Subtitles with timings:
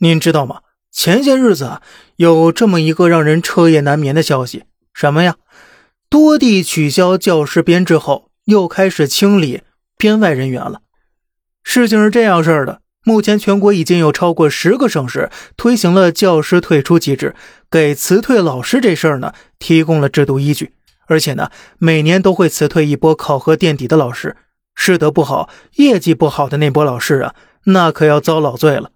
[0.00, 0.60] 您知道吗？
[0.92, 1.82] 前些日子啊，
[2.16, 5.36] 有这么一个让人彻夜难眠的消息，什么呀？
[6.08, 9.62] 多地取消教师编制后，又开始清理
[9.96, 10.82] 编外人员了。
[11.64, 17.34] 事情是这样式的：目前全国已经有超过十个省市推行了教师退出机制，
[17.68, 20.72] 给辞退老师这事儿呢提供了制度依据，
[21.08, 24.36] 而且呢，每年都会辞退一波考核垫底的老师，
[24.76, 27.34] 师德不好、业绩不好的那波老师啊，
[27.64, 28.92] 那可要遭老罪了。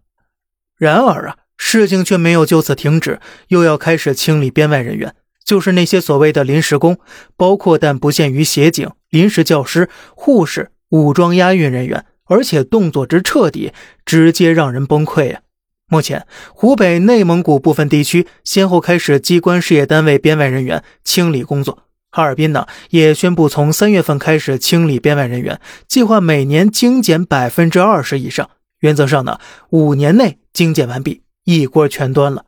[0.82, 6.98] 然而啊，事情却没有就此停止，又要开始清理编外人员，就是那些所谓的临时工，
[7.36, 13.72] 包括但不限于协警、临时教师、护士、武装押运人员，而且动作之彻底，
[14.04, 15.43] 直接让人崩溃呀！
[15.88, 28.50] 目前，湖北、内蒙古部分地区先后开始机关事业单位编外人员清理工作，哈尔滨呢也宣布从三月份开始清理编外人员，计划每年精简百分之二十以上。
[28.82, 32.45] 原则上呢，五年内精简完毕，一锅全端了。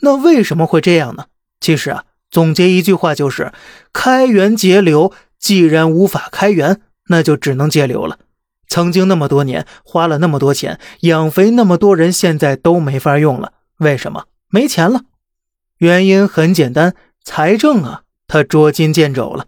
[0.00, 1.26] 那为什么会这样呢？
[1.60, 3.52] 其实啊，总结一句话就是：
[3.92, 5.12] 开源节流。
[5.38, 8.18] 既然无法开源，那就只能节流了。
[8.68, 13.52] 曾经那么多年花了那么多钱养肥那么多人，现在都没法用了。
[13.78, 14.26] 为什么？
[14.50, 15.02] 没钱了。
[15.78, 19.46] 原因很简单，财政啊，它捉襟见肘了。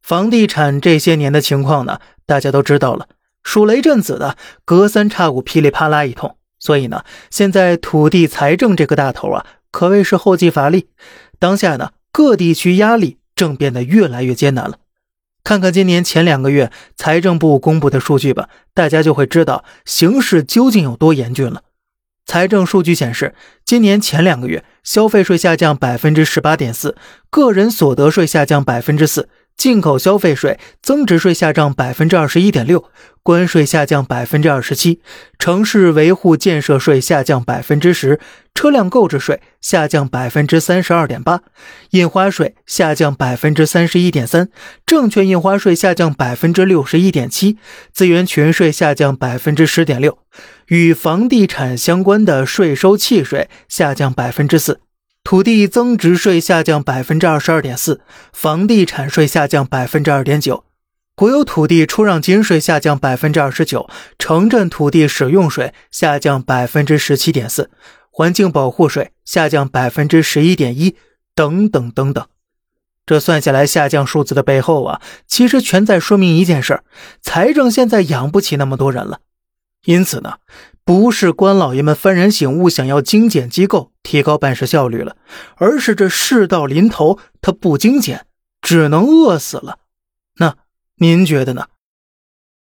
[0.00, 3.06] 房地产这些年的情况呢，大家都知道了。
[3.42, 10.88] 属雷震子的，隔三差五噼里啪啦一通，所以呢，现在土地财政这个大头啊，可谓是后继乏力。
[11.38, 14.76] 当下呢，各地区压力正变得越来越艰难了。
[15.42, 21.62] 看看今年前两个月财政部公布的数据吧，大家就会知道形势究竟有多严峻了。
[22.26, 26.94] 财政数据显示，今年前两个月消费税下降百分之十八点四，
[27.30, 29.30] 个人所得税下降百分之四。
[29.60, 32.82] 进口消费税增值税下降百分之二十一点六，
[33.22, 35.02] 关税下降百分之二十七，
[35.38, 38.18] 城市维护建设税下降百分之十，
[38.54, 41.42] 车辆购置税下降百分之三十二点八，
[41.90, 44.48] 印花税下降百分之三十一点三，
[44.86, 47.58] 证券印花税下降百分之六十一点七，
[47.92, 50.16] 资源权税下降百分之十点六，
[50.68, 54.80] 与房地产相关的税收契税下降百分之四。
[55.22, 58.00] 土地增值税下降百分之二十二点四，
[58.32, 60.64] 房地产税下降百分之二点九，
[61.14, 63.88] 国有土地出让金税下降百分之二十九，
[64.18, 67.70] 城镇土地使用税下降百分之十七点四，
[68.10, 70.96] 环境保护税下降百分之十一点一，
[71.34, 72.26] 等等等等。
[73.06, 76.84] 这算下来下降数字的背后啊，其实全在说明一件事儿：
[77.20, 79.20] 财政现在养不起那么多人了。
[79.84, 80.38] 因此呢。
[80.90, 85.16] 不是官老爷们幡然醒悟，想要精简机构、提高办事效率了，
[85.54, 88.26] 而是这事到临头，他不精简，
[88.60, 89.78] 只能饿死了。
[90.38, 90.56] 那
[90.96, 91.68] 您觉得呢？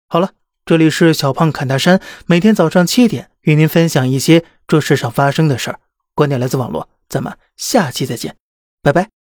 [0.07, 0.31] 好了，
[0.65, 5.81] 这里是小胖侃大山，每天早上七点与您分享一些这世上发生的事儿，
[6.15, 8.37] 观点来自网络，咱们下期再见，
[8.81, 9.22] 拜拜。